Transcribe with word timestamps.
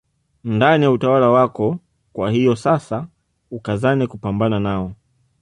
Ndani 0.43 0.83
ya 0.83 0.91
utawala 0.91 1.29
wako 1.29 1.79
kwa 2.13 2.31
hiyo 2.31 2.55
sasa 2.55 3.07
ukazane 3.51 4.07
kupambana 4.07 4.59
nao 4.59 4.93